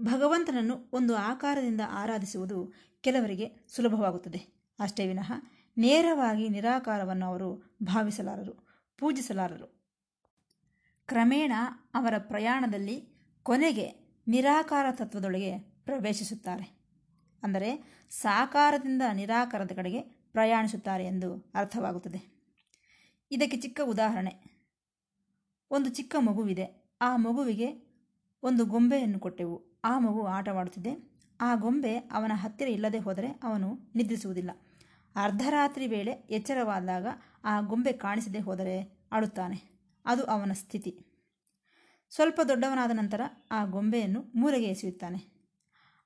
ಭಗವಂತನನ್ನು 0.00 0.90
ಒಂದು 0.92 1.16
ಆಕಾರದಿಂದ 1.16 1.80
ಆರಾಧಿಸುವುದು 1.88 2.72
ಕೆಲವರಿಗೆ 3.00 3.66
ಸುಲಭವಾಗುತ್ತದೆ. 3.68 4.70
ಅಷ್ಟೇ 4.78 5.06
ವಿನಃ, 5.06 5.32
ನೇರವಾಗಿ 5.76 6.48
ನಿರಾಕಾರವನ್ನು 6.48 7.26
ಅವರು 7.26 7.76
ಭಾವಿಸಲಾರರು, 7.82 8.66
ಪೂಜಿಸಲಾರರು. 8.98 9.66
ಕ್ರಮೇಣ 11.06 11.52
ಅವರ 11.94 12.14
ಪ್ರಯಾಣದಲ್ಲಿ 12.18 13.08
ಕೊನೆಗೆ 13.42 13.92
ನಿರಾಕಾರ 14.28 14.86
ತತ್ವದೊಳಗೆ 14.90 15.58
ಪ್ರವೇಶಿಸುತ್ತಾರೆ. 15.58 16.82
ಅಂದರೆ, 17.42 18.02
ಸಾಕಾರದಿಂದ 18.10 19.02
ನಿರಾಕಾರದ 19.12 19.70
ಕಡೆಗೆ 19.76 20.00
ಪ್ರಯಾಣಿಸುತ್ತಾರೆ 20.32 21.04
ಎಂದು 21.04 21.52
ಅರ್ಥವಾಗುತ್ತದೆ. 21.54 22.32
ಇದಕ್ಕೆ 23.30 23.56
ಚಿಕ್ಕ 23.56 23.80
ಉದಾಹರಣೆ. 23.84 24.51
ಒಂದು 25.72 25.90
ಚಿಕ್ಕ 25.90 26.16
ಮಗುವಿದೆ. 26.18 26.96
ಆ 27.02 27.16
ಮಗುವಿಗೆ 27.16 27.92
ಒಂದು 28.42 28.64
ಗೊಂಬೆಯನ್ನು 28.64 29.20
ಕೊಟ್ಟೆವು. 29.20 29.80
ಆ 29.84 29.98
ಮಗು 29.98 30.26
ಆಟವಾಡುತ್ತಿದೆ 30.26 31.12
ಆ 31.40 31.54
ಗೊಂಬೆ 31.54 31.96
ಅವನ 31.96 32.32
ಹತ್ತಿರ 32.34 32.68
ಇಲ್ಲದೆ 32.68 32.98
ಹೋದರೆ 32.98 33.40
ಅವನು 33.42 33.78
ನಿದ್ರಿಸುವುದಿಲ್ಲ. 33.94 34.50
ಅರ್ಧರಾತ್ರಿ 35.16 35.86
ವೇಳೆ 35.86 36.10
ಎಚ್ಚರವಾದಾಗ 36.10 37.06
ಆ 37.44 37.60
ಗೊಂಬೆ 37.60 37.92
ಕಾಣಿಸದೆ 37.92 38.38
ಹೋದರೆ 38.38 39.08
ಅಳುತ್ತಾನೆ. 39.12 39.72
ಅದು 40.04 40.24
ಅವನ 40.24 40.52
ಸ್ಥಿತಿ. 40.52 41.06
ಸ್ವಲ್ಪ 42.10 42.40
ದೊಡ್ಡವನಾದ 42.48 42.90
ನಂತರ 42.90 43.20
ಆ 43.50 43.64
ಗೊಂಬೆಯನ್ನು 43.64 44.32
ಮೂಲೆಗೆ 44.34 44.66
ಎಸೆಯುತ್ತಾನೆ. 44.66 45.32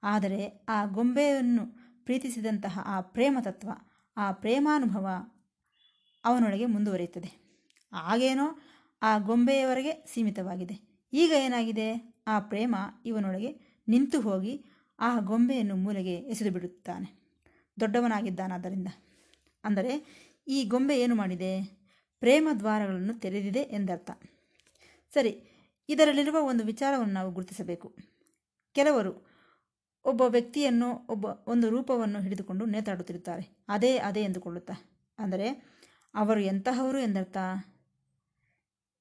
ಆದರೆ 0.03 0.67
ಆ 0.69 0.85
ಗೊಂಬೆಯನ್ನು 0.85 1.67
ಪ್ರೀತಿಸಿದಂತಹ 2.05 2.79
ಆ 2.85 3.01
ಪ್ರೇಮ 3.01 3.39
ತತ್ವ, 3.41 3.71
ಆ 4.17 4.33
ಪ್ರೇಮಾನುಭವ 4.33 5.09
ಅವನೊಳಗೆ 6.25 6.67
ಮುಂದುವರಿಯುತ್ತದೆ. 6.67 7.47
ಆಗೇನೋ 7.93 8.59
ಆ 9.03 9.19
ಗೊಂಬೆಯವರೆಗೆ 9.19 10.05
ಸೀಮಿತವಾಗಿದೆ. 10.15 11.01
ಈಗ 11.13 11.33
ಏನಾಗಿದೆ? 11.39 12.17
ಆ 12.27 12.41
ಪ್ರೇಮ 12.41 12.77
ಇವನೊಳಗೆ 13.07 13.81
ನಿಂತು 13.89 14.21
ಹೋಗಿ 14.21 14.65
ಆ 15.01 15.21
ಗೊಂಬೆಯನ್ನು 15.21 15.77
ಮೂಲೆಗೆ 15.77 16.15
ಎಸೆದು 16.15 16.51
ಬಿಡುತ್ತಾನೆ. 16.51 17.27
ದೊಡ್ಡವನಾಗಿದ್ದಾನಾದ್ದರಿಂದ. 17.81 18.89
ಅಂದರೆ 19.65 20.17
ಈ 20.49 20.65
ಗೊಂಬೆ 20.65 21.01
ಏನು 21.01 21.15
ಮಾಡಿದೆ? 21.15 21.63
ಪ್ರೇಮ 22.21 22.49
ದ್ವಾರಗಳನ್ನು 22.59 23.15
ತೆರೆದಿದೆ 23.15 23.61
ಎಂದರ್ಥ. 23.61 24.11
ಸರಿ, 25.15 25.43
ಇದರಲ್ಲಿರುವ 25.89 26.41
ಒಂದು 26.41 26.65
ವಿಚಾರವನ್ನು 26.65 27.15
ನಾವು 27.15 27.33
ಗುರುತಿಸಬೇಕು. 27.33 27.97
ಕೆಲವರು 28.73 29.27
ಒಬ್ಬ 30.05 30.23
ವ್ಯಕ್ತಿಯನ್ನು, 30.23 31.07
ಒಬ್ಬ 31.09 31.27
ಒಂದು 31.47 31.71
ರೂಪವನ್ನು 31.71 32.21
ಹಿಡಿದುಕೊಂಡು 32.21 32.67
ನೇತಾಡುತ್ತಿರುತ್ತಾರೆ. 32.67 33.65
ಅದೇ 33.69 33.99
ಅದೇ 33.99 34.23
ಎಂದುಕೊಳ್ಳುತ್ತಾ. 34.23 34.75
ಅಂದರೆ, 35.19 35.49
ಅವರು 36.15 36.41
ಎಂತಹವರು 36.41 36.99
ಎಂದರ್ಥ? 36.99 37.37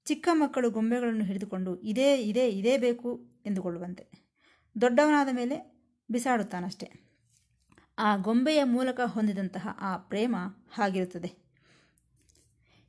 ಚಿಕ್ಕ 0.06 0.30
ಮಕ್ಕಳು 0.32 0.72
ಗೊಂಬೆಗಳನ್ನು 0.72 1.26
ಹಿಡಿದುಕೊಂಡು 1.26 1.76
ಇದೇ 1.76 2.18
ಇದೇ 2.22 2.50
ಇದೇ 2.50 2.78
ಬೇಕು 2.78 3.20
ಎಂದುಕೊಳ್ಳುವಂತೆ. 3.46 4.12
ದೊಡ್ಡವನಾದ 4.82 5.28
ಮೇಲೆ 5.32 5.76
ಬಿಸಾಡುತ್ತಾನಷ್ಟೆ. 6.12 7.06
ಆ 8.00 8.18
ಗೊಂಬೆಯ 8.18 8.64
ಮೂಲಕ 8.64 9.00
ಹೊಂದಿದಂತಹ 9.06 9.68
ಆ 9.82 9.98
ಪ್ರೇಮ 9.98 10.36
ಹಾಗಿರುತ್ತದೆ. 10.74 11.46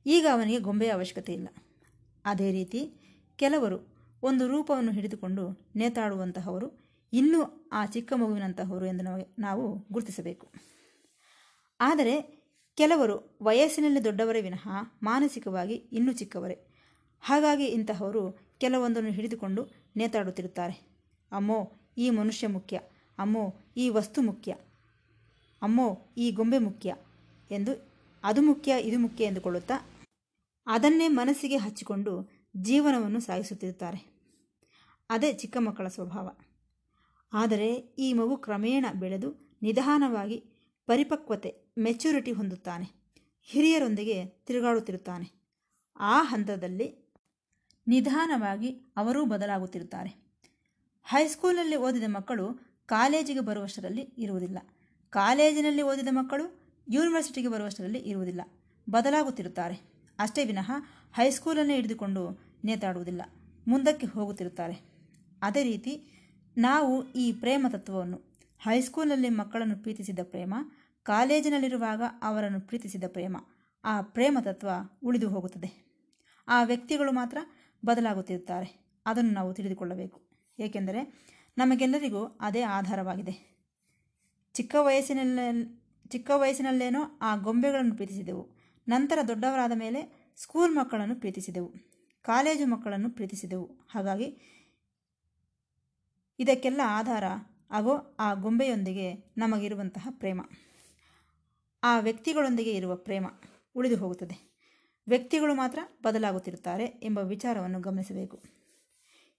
ಈಗ 0.07 0.27
ಅವನಿಗೆ 0.33 0.59
ಗೊಂಬೆಯ 0.59 0.89
ಅವಶ್ಯಕತೆ 0.89 1.33
ಇಲ್ಲ. 1.33 1.49
ಅದೇ 2.25 2.53
ರೀತಿ 2.53 2.93
ಕೆಲವರು 3.37 3.97
ಒಂದು 4.23 4.47
ರೂಪವನ್ನು 4.49 4.93
ಹಿಡಿದುಕೊಂಡು 4.93 5.73
ನೇತಾಡುವಂತಹವರು 5.77 6.87
ಇನ್ನೂ 7.13 7.69
ಆ 7.73 7.87
ಚಿಕ್ಕ 7.87 8.13
ಮಗುವಿನಂತಹವರು 8.13 8.87
ಎಂದು 8.87 9.33
ನಾವು 9.39 9.87
ಗುರುತಿಸಬೇಕು. 9.93 10.53
ಆದರೆ 11.81 12.47
ಕೆಲವರು 12.75 13.39
ವಯಸ್ಸಿನಲ್ಲಿ 13.43 14.05
ದೊಡ್ಡವರೇ 14.05 14.41
ವಿನಃ 14.41 14.69
ಮಾನಸಿಕವಾಗಿ 15.03 15.75
ಇನ್ನೂ 15.75 16.13
ಚಿಕ್ಕವರೇ. 16.13 16.66
ಹಾಗಾಗಿ 17.21 17.65
ಇಂತಹವರು 17.65 18.39
ಕೆಲವೊಂದನ್ನು 18.59 19.11
ಹಿಡಿದುಕೊಂಡು 19.11 19.69
ನೇತಾಡುತ್ತಿರುತ್ತಾರೆ. 19.97 21.01
ಅಮ್ಮೋ, 21.33 21.73
ಈ 21.97 22.11
ಮನುಷ್ಯ 22.11 22.47
ಮುಖ್ಯ. 22.47 22.81
ಅಮ್ಮೋ, 23.19 23.55
ಈ 23.77 23.89
ವಸ್ತು 23.89 24.23
ಮುಖ್ಯ. 24.23 24.57
ಅಮ್ಮೋ, 25.63 26.15
ಈ 26.17 26.31
ಗೊಂಬೆ 26.31 26.59
ಮುಖ್ಯ. 26.59 26.97
ಎಂದು 27.51 27.97
ಅದು 28.25 28.43
ಮುಖ್ಯ, 28.43 28.75
ಇದು 28.81 28.99
ಮುಖ್ಯ 28.99 29.25
ಎಂದುಕೊಳ್ಳುತ್ತಾ 29.25 29.75
ಅದನ್ನೇ 30.67 31.09
ಮನಸ್ಸಿಗೆ 31.09 31.57
ಹಚ್ಚಿಕೊಂಡು 31.57 32.31
ಜೀವನವನ್ನು 32.57 33.21
ಸಾಗಿಸುತ್ತಿರುತ್ತಾರೆ. 33.21 34.17
ಅದೇ 35.11 35.33
ಚಿಕ್ಕ 35.33 35.57
ಮಕ್ಕಳ 35.61 35.89
ಸ್ವಭಾವ. 35.89 36.31
ಆದರೆ 37.33 37.75
ಈ 37.75 38.13
ಮಗು 38.13 38.37
ಕ್ರಮೇಣ 38.37 38.87
ಬೆಳೆದು 39.01 39.59
ನಿಧಾನವಾಗಿ 39.63 40.45
ಪರಿಪಕ್ವತೆ 40.87 41.75
ಮೆಚ್ಯೂರಿಟಿ 41.79 42.33
ಹೊಂದುತ್ತಾನೆ. 42.33 43.13
ಹಿರಿಯರೊಂದಿಗೆ 43.45 44.27
ತಿರುಗಾಡುತ್ತಿರುತ್ತಾನೆ. 44.27 45.33
ಆ 45.97 46.23
ಹಂತದಲ್ಲಿ 46.23 47.06
ನಿಧಾನವಾಗಿ 47.87 48.71
ಅವರೂ 48.97 49.25
ಬದಲಾಗುತ್ತಿರುತ್ತಾರೆ. 49.25 50.27
ಹೈಸ್ಕೂಲಲ್ಲಿ 51.05 51.77
ಓದಿದ 51.77 52.05
ಮಕ್ಕಳು 52.07 52.77
ಕಾಲೇಜಿಗೆ 52.87 53.41
ಬರುವಷ್ಟರಲ್ಲಿ 53.41 54.01
ಇರುವುದಿಲ್ಲ. 54.01 54.59
ಕಾಲೇಜಿನಲ್ಲಿ 55.11 55.83
ಓದಿದ 55.83 56.09
ಮಕ್ಕಳು 56.11 56.61
ಯೂನಿವರ್ಸಿಟಿಗೆ 56.89 57.49
ಬರುವಷ್ಟರಲ್ಲಿ 57.49 57.99
ಇರುವುದಿಲ್ಲ. 57.99 58.41
ಬದಲಾಗುತ್ತಿರುತ್ತಾರೆ. 58.91 59.81
ಅಷ್ಟೇ 60.19 60.45
ವಿನಃ 60.45 60.73
ಹೈಸ್ಕೂಲನ್ನೇ 61.15 61.75
ಹಿಡಿದುಕೊಂಡು 61.75 62.41
ನೇತಾಡುವುದಿಲ್ಲ. 62.65 63.23
ಮುಂದಕ್ಕೆ 63.69 64.07
ಹೋಗುತ್ತಿರುತ್ತಾರೆ. 64.07 64.81
ಅದೇ 65.43 65.63
ರೀತಿ 65.63 66.13
ನಾವು 66.57 67.13
ಈ 67.13 67.33
ಪ್ರೇಮ 67.33 67.67
ತತ್ವವನ್ನು, 67.73 68.21
ಹೈಸ್ಕೂಲಲ್ಲಿ 68.59 69.29
ಮಕ್ಕಳನ್ನು 69.29 69.77
ಪ್ರೀತಿಸಿದ 69.77 70.19
ಪ್ರೇಮ, 70.23 70.55
ಕಾಲೇಜಿನಲ್ಲಿರುವಾಗ 71.03 72.03
ಅವರನ್ನು 72.23 72.61
ಪ್ರೀತಿಸಿದ 72.61 73.05
ಪ್ರೇಮ, 73.07 73.37
ಆ 73.85 74.01
ಪ್ರೇಮ 74.01 74.39
ತತ್ವ 74.43 74.69
ಉಳಿದು 75.05 75.29
ಹೋಗುತ್ತದೆ. 75.29 75.87
ಆ 76.49 76.63
ವ್ಯಕ್ತಿಗಳು 76.63 77.13
ಮಾತ್ರ 77.13 77.39
ಬದಲಾಗುತ್ತಿರುತ್ತಾರೆ. 77.87 78.87
ಅದನ್ನು 79.07 79.31
ನಾವು 79.31 79.55
ತಿಳಿದುಕೊಳ್ಳಬೇಕು. 79.55 80.29
ಏಕೆಂದರೆ 80.59 81.27
ನಮಗೆಲ್ಲರಿಗೂ 81.59 82.39
ಅದೇ 82.41 82.63
ಆಧಾರವಾಗಿದೆ. 82.63 83.57
ಚಿಕ್ಕ 84.53 84.77
ವಯಸ್ಸಿನಲ್ಲಿ 84.79 85.87
ಚಿಕ್ಕ 86.09 86.31
ವಯಸ್ಸಿನಲ್ಲೇನೋ 86.35 87.19
ಆ 87.23 87.37
ಗೊಂಬೆಗಳನ್ನು 87.37 87.95
ಪ್ರೀತಿಸಿದೆವು. 87.95 88.57
ನಂತರ 88.89 89.19
ದೊಡ್ಡವರಾದ 89.29 89.73
ಮೇಲೆ 89.75 90.33
ಸ್ಕೂಲ್ 90.37 90.75
ಮಕ್ಕಳನ್ನು 90.75 91.15
ಪ್ರೀತಿಸಿದೆವು. 91.15 91.75
ಕಾಲೇಜು 92.23 92.67
ಮಕ್ಕಳನ್ನು 92.67 93.11
ಪ್ರೀತಿಸಿದೆವು. 93.11 93.71
ಹಾಗಾಗಿ 93.91 94.39
ಇದಕ್ಕೆಲ್ಲ 96.39 96.81
ಆಧಾರ 96.85 97.25
ಹಾಗೂ 97.71 98.17
ಆ 98.19 98.35
ಗೊಂಬೆಯೊಂದಿಗೆ 98.35 99.35
ನಮಗಿರುವಂತಹ 99.37 100.09
ಪ್ರೇಮ. 100.11 100.41
ಆ 101.83 101.99
ವ್ಯಕ್ತಿಗಳೊಂದಿಗೆ 101.99 102.73
ಇರುವ 102.73 102.97
ಪ್ರೇಮ 102.97 103.27
ಉಳಿದು 103.75 103.97
ಹೋಗುತ್ತದೆ. 103.97 104.46
ವ್ಯಕ್ತಿಗಳು 105.09 105.55
ಮಾತ್ರ 105.55 105.79
ಬದಲಾಗುತ್ತಿರುತ್ತಾರೆ 106.03 106.85
ಎಂಬ 106.85 107.19
ವಿಚಾರವನ್ನು 107.19 107.81
ಗಮನಿಸಬೇಕು. 107.81 108.43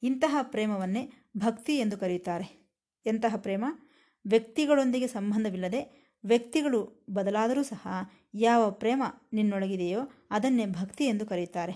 ಇಂತಹ 0.04 0.38
ಪ್ರೇಮವನ್ನೇ 0.42 1.12
ಭಕ್ತಿ 1.38 1.78
ಎಂದು 1.78 1.98
ಕರೆಯುತ್ತಾರೆ. 1.98 2.72
ಎಂತಹ 3.06 3.36
ಪ್ರೇಮ? 3.36 3.66
ವ್ಯಕ್ತಿಗಳೊಂದಿಗೆ 4.28 5.08
ಸಂಬಂಧವಿಲ್ಲದೆ 5.08 6.08
ವ್ಯಕ್ತಿಗಳು 6.26 7.06
ಬದಲಾದರೂ 7.10 7.64
ಸಹ 7.64 7.88
ಯಾವ 8.34 8.72
ಪ್ರೇಮ 8.72 9.04
ನಿನ್ನೊಳಗಿದೆಯೋ 9.34 10.00
ಅದನ್ನೇ 10.32 10.66
ಭಕ್ತಿ 10.66 11.06
ಎಂದು 11.06 11.26
ಕರೆಯುತ್ತಾರೆ. 11.26 11.74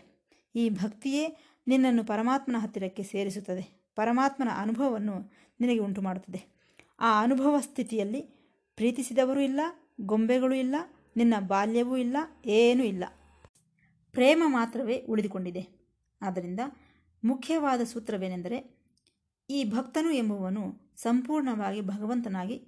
ಈ 0.55 0.69
ಭಕ್ತಿಯೇ 0.69 1.37
ನಿನ್ನನ್ನು 1.67 2.03
ಪರಮಾತ್ಮನ 2.03 2.55
ಹತ್ತಿರಕ್ಕೆ 2.59 3.03
ಸೇರಿಸುತ್ತದೆ. 3.03 3.81
ಪರಮಾತ್ಮನ 3.95 4.47
ಅನುಭವವನ್ನು 4.55 5.31
ನಿನಗೆ 5.59 5.79
ಉಂಟು 5.79 6.01
ಮಾಡುತ್ತದೆ 6.01 6.61
ಆ 6.99 7.21
ಅನುಭವ 7.21 7.59
ಸ್ಥಿತಿಯಲ್ಲಿ 7.59 8.21
ಪ್ರೀತಿಸಿದವರೂ 8.75 9.39
ಇಲ್ಲ, 9.39 9.59
ಗೊಂಬೆಗಳೂ 10.01 10.55
ಇಲ್ಲ, 10.55 10.75
ನಿನ್ನ 11.17 11.33
ಬಾಲ್ಯವೂ 11.39 11.97
ಇಲ್ಲ, 11.97 12.17
ಏನೂ 12.45 12.83
ಇಲ್ಲ. 12.83 13.03
ಪ್ರೇಮ 14.11 14.43
ಮಾತ್ರವೇ 14.45 15.05
ಉಳಿದುಕೊಂಡಿದೆ. 15.09 15.67
ಆದ್ದರಿಂದ 16.21 16.59
ಮುಖ್ಯವಾದ 17.23 17.83
ಸೂತ್ರವೇನೆಂದರೆ, 17.83 18.81
ಈ 19.49 19.63
ಭಕ್ತನು 19.63 20.11
ಎಂಬುವನು 20.11 20.93
ಸಂಪೂರ್ಣವಾಗಿ 20.95 21.81
ಭಗವಂತನಾಗಿ 21.81 22.67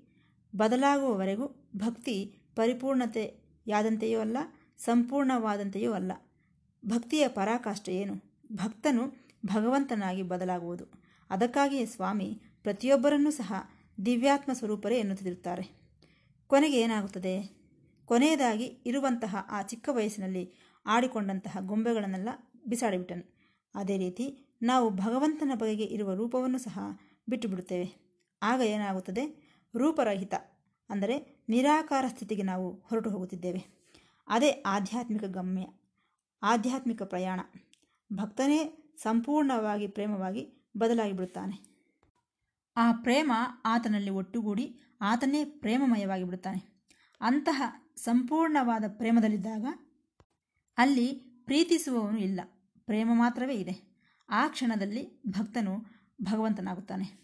ಬದಲಾಗುವವರೆಗೂ 0.56 1.70
ಭಕ್ತಿ 1.76 2.26
ಪರಿಪೂರ್ಣತೆಯಾದಂತೆಯೂ 2.56 4.20
ಅಲ್ಲ, 4.20 4.38
ಸಂಪೂರ್ಣವಾದಂತೆಯೂ 4.78 5.94
ಅಲ್ಲ. 5.94 6.12
ಭಕ್ತಿಯ 6.86 7.28
ಪರಾಕಾಷ್ಠೆ 7.28 7.96
ಏನು? 7.96 8.16
ಭಕ್ತನು 8.54 9.28
ಭಗವಂತನಾಗಿ 9.46 10.22
ಬದಲಾಗುವುದು. 10.22 10.86
ಅದಕ್ಕಾಗಿಯೇ 11.30 11.86
ಸ್ವಾಮಿ 11.86 12.42
ಪ್ರತಿಯೊಬ್ಬರನ್ನೂ 12.64 13.32
ಸಹ 13.32 13.54
ದಿವ್ಯಾತ್ಮ 14.06 14.54
ಸ್ವರೂಪರೇ 14.54 15.00
ಎನ್ನುತ್ತಿರುತ್ತಾರೆ. 15.00 15.84
ಕೊನೆಗೆ 16.48 16.82
ಏನಾಗುತ್ತದೆ? 16.82 17.64
ಕೊನೆಯದಾಗಿ 18.06 18.64
ಇರುವಂತಹ 18.64 19.36
ಆ 19.50 19.62
ಚಿಕ್ಕ 19.62 19.90
ವಯಸ್ಸಿನಲ್ಲಿ 19.92 20.52
ಆಡಿಕೊಂಡಂತಹ 20.86 21.58
ಗೊಂಬೆಗಳನ್ನೆಲ್ಲ 21.60 22.30
ಬಿಸಾಡಿಬಿಟ್ಟನು. 22.68 23.24
ಅದೇ 23.76 23.98
ರೀತಿ 23.98 24.56
ನಾವು 24.62 24.90
ಭಗವಂತನ 24.90 25.52
ಬಗೆಗೆ 25.56 25.84
ಇರುವ 25.84 26.14
ರೂಪವನ್ನು 26.14 26.58
ಸಹ 26.58 26.80
ಬಿಟ್ಟುಬಿಡುತ್ತೇವೆ. 27.30 27.88
ಆಗ 28.44 28.62
ಏನಾಗುತ್ತದೆ? 28.62 29.24
ರೂಪರಹಿತ, 29.76 30.34
ಅಂದರೆ 30.90 31.46
ನಿರಾಕಾರ 31.50 32.06
ಸ್ಥಿತಿಗೆ 32.08 32.42
ನಾವು 32.42 32.74
ಹೊರಟು 32.74 33.10
ಹೋಗುತ್ತಿದ್ದೇವೆ. 33.10 33.66
ಅದೇ 34.28 34.52
ಆಧ್ಯಾತ್ಮಿಕ 34.66 35.24
ಗಮ್ಯ, 35.24 35.66
ಆಧ್ಯಾತ್ಮಿಕ 36.44 37.04
ಪ್ರಯಾಣ. 37.04 37.40
ಭಕ್ತನೇ 38.14 38.94
ಸಂಪೂರ್ಣವಾಗಿ 38.98 39.88
ಪ್ರೇಮವಾಗಿ 39.88 40.72
ಬದಲಾಗಿ 40.78 41.14
ಬಿಡುತ್ತಾನೆ. 41.14 41.74
ಆ 42.78 42.92
ಪ್ರೇಮ 42.92 43.32
ಆತನಲ್ಲಿ 43.66 44.10
ಒಟ್ಟುಗೂಡಿ 44.10 44.82
ಆತನೇ 45.02 45.46
ಪ್ರೇಮಮಯವಾಗಿ 45.46 46.24
ಬಿಡುತ್ತಾನೆ. 46.24 46.62
ಅಂತಹ 47.22 47.62
ಸಂಪೂರ್ಣವಾದ 47.96 48.84
ಪ್ರೇಮದಲ್ಲಿದ್ದಾಗ 48.88 49.66
ಅಲ್ಲಿ 50.78 51.14
ಪ್ರೀತಿಸುವವನು 51.46 52.18
ಇಲ್ಲ. 52.18 52.40
ಪ್ರೇಮ 52.86 53.10
ಮಾತ್ರವೇ 53.14 53.56
ಇದೆ. 53.56 53.94
ಆ 54.30 54.48
ಕ್ಷಣದಲ್ಲಿ 54.48 55.22
ಭಕ್ತನು 55.28 55.86
ಭಗವಂತನಾಗುತ್ತಾನೆ. 56.22 57.24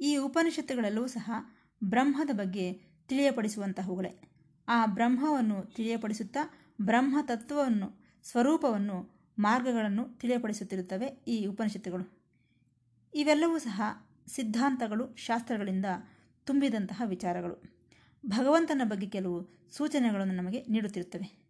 ಈ 0.00 0.16
ಉಪನಿಷತ್ತುಗಳಲ್ಲೂ 0.16 1.06
ಸಹ 1.06 1.30
ಬ್ರಹ್ಮದ 1.84 2.30
ಬಗ್ಗೆ 2.32 2.72
ತಿಳಿಯಪಡಿಸುವಂತಹವುಗಳೇ. 3.08 4.20
ಆ 4.68 4.86
ಬ್ರಹ್ಮವನ್ನು 4.86 5.74
ತಿಳಿಯಪಡಿಸುತ್ತಾ 5.74 6.70
ಬ್ರಹ್ಮ 6.82 7.18
ತತ್ವವನ್ನು, 7.22 8.20
ಸ್ವರೂಪವನ್ನು, 8.24 9.26
ಮಾರ್ಗಗಳನ್ನು 9.38 10.18
ತಿಳಿಯಪಡಿಸುತ್ತಿರುತ್ತವೆ 10.18 11.06
ಈ 11.06 11.46
ಉಪನಿಷತ್ತುಗಳು. 11.46 12.22
ಇವೆಲ್ಲವೂ 13.14 13.58
ಸಹ 13.58 13.82
ಸಿದ್ಧಾಂತಗಳು, 14.26 15.16
ಶಾಸ್ತ್ರಗಳಿಂದ 15.16 15.84
ತುಂಬಿದಂತಹ 16.44 17.02
ವಿಚಾರಗಳು. 17.06 17.62
ಭಗವಂತನ 18.26 18.82
ಬಗ್ಗೆ 18.84 19.06
ಕೆಲವು 19.06 19.68
ಸೂಚನೆಗಳನ್ನು 19.70 20.34
ನಮಗೆ 20.34 20.64
ನೀಡುತ್ತಿರುತ್ತವೆ. 20.64 21.43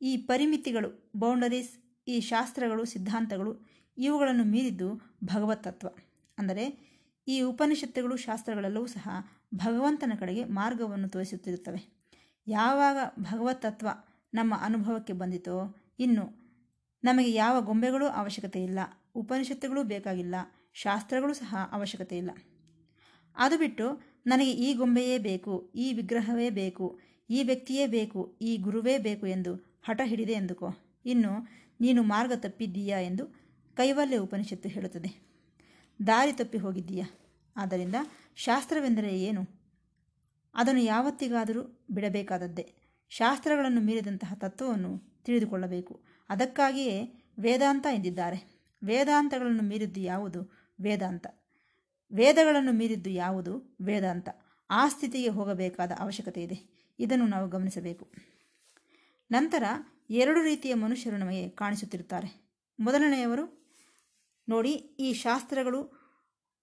ಈ 0.00 0.16
ಪರಿಮಿತಿಗಳು 0.16 1.10
ಬೌಂಡರೀಸ್ 1.16 1.78
ಈ 2.08 2.20
ಶಾಸ್ತ್ರಗಳು, 2.20 2.84
ಸಿದ್ಧಾಂತಗಳು, 2.84 3.66
ಇವುಗಳನ್ನು 3.98 4.44
ಮೀರಿದ್ದು 4.44 5.18
ಭಗವತ್ 5.24 5.64
ತತ್ವ. 5.64 5.88
ಅಂದರೆ 6.38 6.94
ಈ 7.26 7.40
ಉಪನಿಷತ್ತುಗಳು, 7.42 8.16
ಶಾಸ್ತ್ರಗಳೆಲ್ಲವೂ 8.16 8.86
ಸಹ 8.86 9.08
ಭಗವಂತನ 9.54 10.12
ಕಡೆಗೆ 10.20 10.44
ಮಾರ್ಗವನ್ನು 10.44 11.08
ತೋರಿಸುತ್ತಿರುತ್ತವೆ. 11.08 11.98
ಯಾವಾಗ 12.46 12.96
ಭಗವತ್ 13.18 13.62
ತತ್ವ 13.62 13.88
ನಮ್ಮ 14.34 14.54
ಅನುಭವಕ್ಕೆ 14.60 15.12
ಬಂದಿತೋ, 15.12 15.86
ಇನ್ನು 15.98 16.48
ನಮಗೆ 17.04 17.32
ಯಾವ 17.32 17.60
ಗೊಂಬೆಗಳೂ 17.60 18.06
ಅವಶ್ಯಕತೆ 18.06 18.62
ಇಲ್ಲ, 18.64 18.78
ಉಪನಿಷತ್ತುಗಳು 19.14 19.82
ಬೇಕಾಗಿಲ್ಲ, 19.82 20.34
ಶಾಸ್ತ್ರಗಳು 20.72 21.34
ಸಹ 21.34 21.56
ಅವಶ್ಯಕತೆ 21.72 22.18
ಇಲ್ಲ. 22.18 22.30
ಅದು 23.36 23.58
ಬಿಟ್ಟು 23.58 24.18
ನನಗೆ 24.26 24.50
ಈ 24.50 24.74
ಗೊಂಬೆಯೇ 24.74 25.18
ಬೇಕು, 25.18 25.72
ಈ 25.74 25.92
ವಿಗ್ರಹವೇ 25.92 26.50
ಬೇಕು, 26.50 27.00
ಈ 27.30 27.42
ವ್ಯಕ್ತಿಯೇ 27.42 27.86
ಬೇಕು, 27.86 28.38
ಈ 28.42 28.56
ಗುರುವೇ 28.56 28.98
ಬೇಕು 28.98 29.26
ಎಂದು 29.26 29.67
ಹಠ 29.82 30.00
ಹಿಡಿದೆ 30.04 30.32
ಎಂದುಕೋ. 30.32 30.68
ಇನ್ನು 31.06 31.48
ನೀನು 31.80 32.02
ಮಾರ್ಗ 32.02 32.32
ತಪ್ಪಿದ್ದೀಯಾ 32.36 33.00
ಎಂದು 33.00 33.26
ಕೈವಲ್ಯ 33.76 34.16
ಉಪನಿಷತ್ತು 34.16 34.68
ಹೇಳುತ್ತದೆ. 34.68 35.28
ದಾರಿ 36.06 36.32
ತಪ್ಪಿ 36.32 36.58
ಹೋಗಿದ್ದೀಯಾ? 36.58 37.06
ಆದ್ದರಿಂದ 37.56 37.94
ಶಾಸ್ತ್ರವೆಂದರೆ 38.36 39.20
ಏನು? 39.20 39.58
ಅದನ್ನು 40.54 40.80
ಯಾವತ್ತಿಗಾದರೂ 40.80 41.86
ಬಿಡಬೇಕಾದದ್ದೇ. 41.90 42.74
ಶಾಸ್ತ್ರಗಳನ್ನು 43.08 43.80
ಮೀರಿದಂತಹ 43.80 44.32
ತತ್ವವನ್ನು 44.34 45.22
ತಿಳಿದುಕೊಳ್ಳಬೇಕು. 45.24 46.00
ಅದಕ್ಕಾಗಿಯೇ 46.28 47.24
ವೇದಾಂತ 47.38 47.86
ಎಂದಿದ್ದಾರೆ. 47.92 48.58
ವೇದಾಂತಗಳನ್ನು 48.84 49.62
ಮೀರಿದ್ದು 49.62 50.00
ಯಾವುದು? 50.00 50.52
ವೇದಾಂತ. 50.80 51.26
ವೇದಗಳನ್ನು 52.12 52.72
ಮೀರಿದ್ದು 52.72 53.10
ಯಾವುದು? 53.10 53.76
ವೇದಾಂತ. 53.80 54.28
ಆ 54.70 54.88
ಸ್ಥಿತಿಗೆ 54.88 55.28
ಹೋಗಬೇಕಾದ 55.28 55.92
ಅವಶ್ಯಕತೆ 55.98 56.42
ಇದೆ 56.42 56.88
ಇದನ್ನು 56.98 57.26
ನಾವು 57.26 57.48
ಗಮನಿಸಬೇಕು. 57.48 58.12
ನಂತರ 59.30 59.62
ಎರಡು 60.10 60.42
ರೀತಿಯ 60.42 60.74
ಮನುಷ್ಯರು 60.74 61.16
ನಮಗೆ 61.16 61.48
ಕಾಣಿಸುತ್ತಿರುತ್ತಾರೆ. 61.48 62.52
ಮೊದಲನೆಯವರು 62.80 63.68
ನೋಡಿ 64.48 64.70
ಈ 64.70 65.12
ಶಾಸ್ತ್ರಗಳು, 65.12 65.80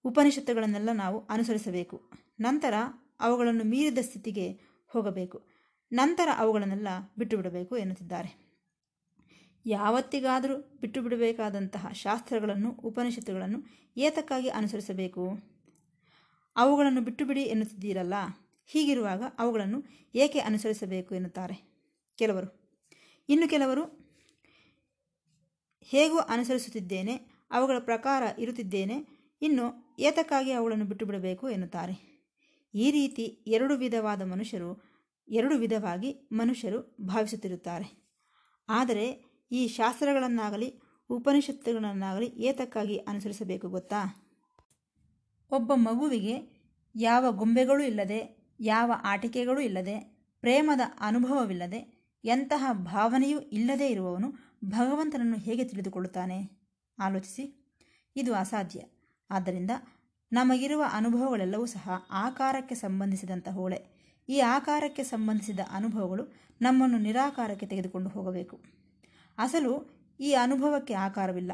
ಉಪನಿಷತ್ತುಗಳನ್ನೆಲ್ಲ 0.04 0.92
ನಾವು 0.92 1.26
ಅನುಸರಿಸಬೇಕು. 1.26 2.10
ನಂತರ 2.40 2.74
ಅವುಗಳನ್ನು 3.20 3.64
ಮೀರಿದ 3.64 3.98
ಸ್ಥಿತಿಗೆ 3.98 4.52
ಹೋಗಬೇಕು. 4.86 5.46
ನಂತರ 5.92 6.28
ಅವುಗಳನ್ನೆಲ್ಲ 6.36 6.88
ಬಿಟ್ಟು 7.18 7.36
ಬಿಡಬೇಕು 7.36 7.76
ಎನ್ನುತ್ತಿದ್ದಾರೆ. 7.76 8.46
ಯಾವತ್ತಿಗಾದರೂ 9.66 10.56
ಬಿಟ್ಟು 10.80 11.02
ಬಿಡಬೇಕಾದಂತಹ 11.02 11.88
ಶಾಸ್ತ್ರಗಳನ್ನು, 11.92 12.70
ಉಪನಿಷತ್ತುಗಳನ್ನು 12.70 13.62
ಏತಕ್ಕಾಗಿ 13.96 14.48
ಅನುಸರಿಸಬೇಕು? 14.48 15.38
ಅವುಗಳನ್ನು 16.56 17.00
ಬಿಟ್ಟು 17.00 17.24
ಬಿಡಿ 17.24 17.42
ಎನ್ನುತ್ತಿದ್ದೀರಲ್ಲ, 17.42 18.14
ಹೀಗಿರುವಾಗ 18.66 19.22
ಅವುಗಳನ್ನು 19.38 19.82
ಏಕೆ 20.14 20.38
ಅನುಸರಿಸಬೇಕು 20.38 21.14
ಎನ್ನುತ್ತಾರೆ. 21.14 21.75
ಕೆಲವರು. 22.16 22.70
ಇನ್ನು 23.28 23.48
ಕೆಲವರು, 23.48 24.06
ಹೇಗೂ 25.82 26.18
ಅನುಸರಿಸುತ್ತಿದ್ದೇನೆ, 26.18 27.46
ಅವುಗಳ 27.50 27.76
ಪ್ರಕಾರ 27.78 28.22
ಇರುತ್ತಿದ್ದೇನೆ, 28.38 29.06
ಇನ್ನು 29.42 29.96
ಏತಕ್ಕಾಗಿ 29.98 30.52
ಅವುಗಳನ್ನು 30.52 30.84
ಬಿಟ್ಟು 30.84 31.06
ಬಿಡಬೇಕು 31.06 31.50
ಎನ್ನುತ್ತಾರೆ. 31.50 32.16
ಈ 32.74 32.90
ರೀತಿ 32.90 33.22
ಎರಡು 33.46 33.76
ವಿಧವಾದ 33.76 34.22
ಮನುಷ್ಯರು, 34.22 34.82
ಎರಡು 35.28 35.56
ವಿಧವಾಗಿ 35.56 36.28
ಮನುಷ್ಯರು 36.32 36.96
ಭಾವಿಸುತ್ತಿರುತ್ತಾರೆ. 37.00 38.06
ಆದರೆ 38.68 39.24
ಈ 39.52 39.68
ಶಾಸ್ತ್ರಗಳನ್ನಾಗಲಿ, 39.68 40.80
ಉಪನಿಷತ್ತುಗಳನ್ನಾಗಲಿ 41.10 42.26
ಏತಕ್ಕಾಗಿ 42.26 42.98
ಅನುಸರಿಸಬೇಕು 42.98 43.68
ಗೊತ್ತಾ? 43.68 44.22
ಒಬ್ಬ 45.50 45.72
ಮಗುವಿಗೆ 45.74 46.34
ಯಾವ 46.94 47.32
ಗೊಂಬೆಗಳೂ 47.32 47.82
ಇಲ್ಲದೆ, 47.82 48.50
ಯಾವ 48.60 48.92
ಆಟಿಕೆಗಳೂ 49.04 49.60
ಇಲ್ಲದೆ, 49.60 50.16
ಪ್ರೇಮದ 50.40 50.80
ಅನುಭವವಿಲ್ಲದೆ 51.00 51.95
ಎಂತಹ 52.26 52.70
ಭಾವನೆಯೂ 52.72 53.40
ಇಲ್ಲದೇ 53.40 53.88
ಇರುವವನು 53.88 54.32
ಭಗವಂತನನ್ನು 54.64 55.36
ಹೇಗೆ 55.36 55.64
ತಿಳಿದುಕೊಳ್ಳುತ್ತಾನೆ? 55.64 56.50
ಆಲೋಚಿಸಿ. 56.98 57.74
ಇದು 58.16 58.34
ಅಸಾಧ್ಯ. 58.34 58.82
ಆದ್ದರಿಂದ 59.30 59.70
ನಮಗಿರುವ 60.32 60.84
ಅನುಭವಗಳೆಲ್ಲವೂ 60.92 61.66
ಸಹ 61.66 61.90
ಆಕಾರಕ್ಕೆ 62.10 62.74
ಸಂಬಂಧಿಸಿದಂತಹವುಗಳೇ 62.74 63.78
ಈ 64.28 64.40
ಆಕಾರಕ್ಕೆ 64.40 65.04
ಸಂಬಂಧಿಸಿದ 65.04 65.60
ಅನುಭವಗಳು 65.70 66.34
ನಮ್ಮನ್ನು 66.62 66.98
ನಿರಾಕಾರಕ್ಕೆ 66.98 67.66
ತೆಗೆದುಕೊಂಡು 67.66 68.10
ಹೋಗಬೇಕು. 68.10 68.60
ಅಸಲು 69.38 69.96
ಈ 70.20 70.32
ಅನುಭವಕ್ಕೆ 70.32 70.94
ಆಕಾರವಿಲ್ಲ. 70.94 71.52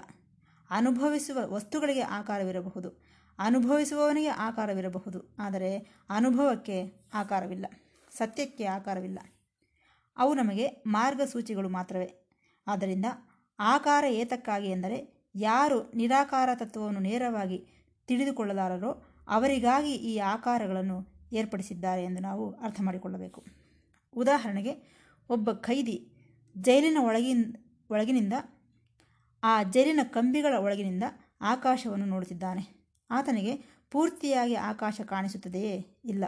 ಅನುಭವಿಸುವ 0.70 1.38
ವಸ್ತುಗಳಿಗೆ 1.44 2.00
ಆಕಾರವಿರಬಹುದು. 2.00 3.02
ಅನುಭವಿಸುವವನಿಗೆ 3.38 4.28
ಆಕಾರವಿರಬಹುದು. 4.28 5.36
ಆದರೆ 5.38 5.78
ಅನುಭವಕ್ಕೆ 6.10 7.08
ಆಕಾರವಿಲ್ಲ. 7.14 7.66
ಸತ್ಯಕ್ಕೆ 8.16 8.64
ಆಕಾರವಿಲ್ಲ. 8.64 9.18
ಅವು 10.16 10.34
ನಮಗೆ 10.34 10.68
ಮಾರ್ಗಸೂಚಿಗಳು 10.86 11.68
ಮಾತ್ರವೇ. 11.68 12.34
ಆದ್ದರಿಂದ 12.66 13.04
ಆಕಾರ 13.58 14.04
ಏತಕ್ಕಾಗಿ 14.04 14.70
ಎಂದರೆ 14.70 15.28
ಯಾರು 15.34 15.92
ನಿರಾಕಾರ 15.94 16.48
ತತ್ವವನ್ನು 16.54 17.00
ನೇರವಾಗಿ 17.00 17.66
ತಿಳಿದುಕೊಳ್ಳಲಾರರೋ 18.06 19.02
ಅವರಿಗಾಗಿ 19.28 19.94
ಈ 19.94 20.18
ಆಕಾರಗಳನ್ನು 20.18 21.28
ಏರ್ಪಡಿಸಿದ್ದಾರೆ 21.32 22.04
ಎಂದು 22.04 22.20
ನಾವು 22.20 22.52
ಅರ್ಥ 22.52 22.80
ಮಾಡಿಕೊಳ್ಳಬೇಕು. 22.80 23.44
ಉದಾಹರಣೆಗೆ 24.16 25.02
ಒಬ್ಬ 25.30 25.52
ಖೈದಿ 25.52 26.12
ಜೈಲಿನ 26.60 26.98
ಒಳಗಿನ, 27.00 27.56
ಒಳಗಿನಿಂದ, 27.90 28.32
ಆ 29.42 29.62
ಜೈಲಿನ 29.62 30.00
ಕಂಬಿಗಳ 30.02 30.54
ಒಳಗಿನಿಂದ 30.58 31.02
ಆಕಾಶವನ್ನು 31.40 32.06
ನೋಡುತ್ತಿದ್ದಾನೆ. 32.06 32.82
ಆತನಿಗೆ 33.10 33.82
ಪೂರ್ತಿಯಾಗಿ 33.90 34.54
ಆಕಾಶ 34.54 35.00
ಕಾಣಿಸುತ್ತದೆಯೇ 35.00 35.86
ಇಲ್ಲ. 36.04 36.24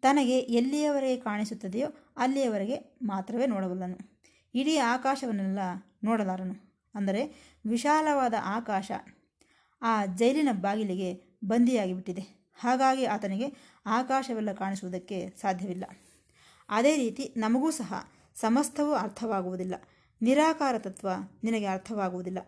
ತನಗೆ 0.00 0.38
ಎಲ್ಲಿಯವರೆಗೆ 0.38 1.20
ಕಾಣಿಸುತ್ತದೆಯೋ 1.20 1.88
ಅಲ್ಲಿಯವರೆಗೆ 2.16 2.98
ಮಾತ್ರವೇ 3.02 3.46
ನೋಡಬಲ್ಲನು. 3.46 4.20
ಇಡೀ 4.54 4.76
ಆಕಾಶವನ್ನೆಲ್ಲ 4.76 5.58
ನೋಡಲಾರನು. 6.04 6.54
ಅಂದರೆ 6.94 7.52
ವಿಶಾಲವಾದ 7.66 8.34
ಆಕಾಶ 8.42 8.92
ಆ 9.82 10.06
ಜೈಲಿನ 10.06 10.48
ಬಾಗಿಲಿಗೆ 10.52 11.38
ಬಂದಿಯಾಗಿಬಿಟ್ಟಿದೆ. 11.44 12.52
ಹಾಗಾಗಿ 12.60 13.04
ಆತನಿಗೆ 13.04 13.78
ಆಕಾಶವೆಲ್ಲ 13.86 14.52
ಕಾಣಿಸುವುದಕ್ಕೆ 14.52 15.30
ಸಾಧ್ಯವಿಲ್ಲ. 15.40 15.84
ಅದೇ 16.68 16.96
ರೀತಿ 16.96 17.34
ನಮಗೂ 17.36 17.70
ಸಹ 17.70 17.94
ಸಮಸ್ತವೂ 18.34 18.92
ಅರ್ಥವಾಗುವುದಿಲ್ಲ. 18.92 19.74
ನಿರಾಕಾರ 20.22 20.78
ತತ್ವ 20.78 21.08
ನಿನಗೆ 21.44 21.66
ಅರ್ಥವಾಗುವುದಿಲ್ಲ. 21.66 22.38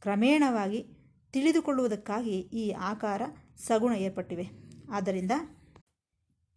ಕ್ರಮೇಣವಾಗಿ 0.00 0.86
ತಿಳಿದುಕೊಳ್ಳುವುದಕ್ಕಾಗಿ 1.32 2.38
ಈ 2.38 2.70
ಆಕಾರ 2.70 3.22
ಸಗುಣ 3.66 3.92
ಏರ್ಪಟ್ಟಿವೆ. 3.92 4.50
ಆದ್ದರಿಂದ 4.92 5.30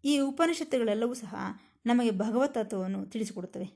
ಈ 0.05 0.19
ಉಪನಿಷತ್ತುಗಳೆಲ್ಲವೂ 0.19 1.13
ಸಹ 1.13 1.35
ನಮಗೆ 1.85 2.11
ಭಗವತ್ 2.11 2.53
ತತ್ವವನ್ನು 2.53 3.05
ತಿಳಿಸಿಕೊಡುತ್ತವೆ. 3.05 3.71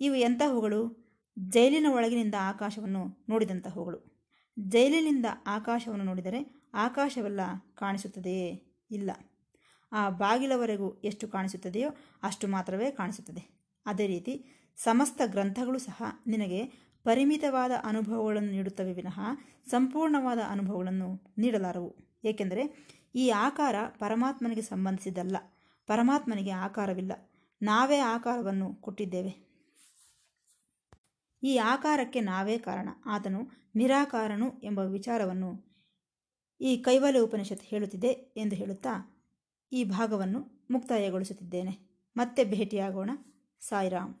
ಇವು 0.00 0.14
ಎಂತಹವುಗಳು? 0.14 1.08
ಜೈಲಿನ 1.38 1.86
ಒಳಗಿನಿಂದ 1.94 2.34
ಆಕಾಶವನ್ನು 2.40 3.26
ನೋಡಿದಂತಹವುಗಳು. 3.28 4.28
ಜೈಲಿನಿಂದ 4.58 5.26
ಆಕಾಶವನ್ನು 5.46 6.04
ನೋಡಿದರೆ 6.04 6.70
ಆಕಾಶವೆಲ್ಲ 6.74 7.40
ಕಾಣಿಸುತ್ತದೆಯೇ? 7.74 8.62
ಇಲ್ಲ. 8.90 9.10
ಆ 9.92 10.10
ಬಾಗಿಲವರೆಗೂ 10.10 11.00
ಎಷ್ಟು 11.04 11.28
ಕಾಣಿಸುತ್ತದೆಯೋ 11.28 11.90
ಅಷ್ಟು 12.22 12.48
ಮಾತ್ರವೇ 12.48 12.90
ಕಾಣಿಸುತ್ತದೆ. 12.90 13.58
ಅದೇ 13.86 14.06
ರೀತಿ 14.06 14.44
ಸಮಸ್ತ 14.76 15.20
ಗ್ರಂಥಗಳು 15.26 15.78
ಸಹ 15.78 16.02
ನಿನಗೆ 16.26 16.64
ಪರಿಮಿತವಾದ 17.04 17.70
ಅನುಭವಗಳನ್ನು 17.84 18.50
ನೀಡುತ್ತವೆ 18.50 18.92
ವಿನಃ 18.92 19.20
ಸಂಪೂರ್ಣವಾದ 19.66 20.38
ಅನುಭವಗಳನ್ನು 20.48 21.32
ನೀಡಲಾರವು. 21.38 21.96
ಏಕೆಂದರೆ 22.24 22.88
ಈ 23.14 23.30
ಆಕಾರ 23.30 23.74
ಪರಮಾತ್ಮನಿಗೆ 23.98 24.62
ಸಂಬಂಧಿಸಿದಲ್ಲ 24.62 25.36
ಪರಮಾತ್ಮನಿಗೆ 25.88 26.50
ಆಕಾರವಿಲ್ಲ. 26.50 27.12
ನಾವೇ 27.62 27.98
ಆಕಾರವನ್ನು 27.98 28.74
ಕೊಟ್ಟಿದ್ದೇವೆ. 28.74 29.48
ಈ 31.42 31.56
ಆಕಾರಕ್ಕೆ 31.56 32.20
ನಾವೇ 32.20 32.58
ಕಾರಣ. 32.58 32.88
ಆತನು 33.06 33.70
ನಿರಾಕಾರನು 33.74 34.60
ಎಂಬ 34.62 34.78
ವಿಚಾರವನ್ನು 34.78 35.68
ಈ 36.60 36.76
ಕೈವಲ್ಯ 36.76 37.18
ಉಪನಿಷತ್ 37.18 37.62
ಹೇಳುತ್ತಿದೆ 37.62 38.08
ಎಂದು 38.36 38.56
ಹೇಳುತ್ತಾ 38.56 39.24
ಈ 39.72 39.84
ಭಾಗವನ್ನು 39.84 40.66
ಮುಕ್ತಾಯಗೊಳಿಸುತ್ತಿದ್ದೇನೆ. 40.70 41.78
ಮತ್ತೆ 42.16 42.44
ಭೇಟಿಯಾಗೋಣ. 42.44 43.10
ಸಾಯಿರಾಮ್. 43.60 44.14